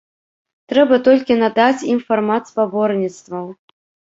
Трэба 0.73 0.99
толькі 1.09 1.37
надаць 1.43 1.85
ім 1.91 1.99
фармат 2.09 2.43
спаборніцтваў. 2.53 3.45